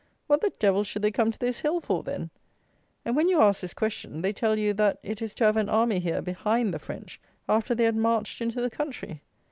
[0.25, 2.31] What the devil should they come to this hill for, then?
[3.05, 5.69] And, when you ask this question, they tell you that it is to have an
[5.69, 9.21] army here behind the French, after they had marched into the country!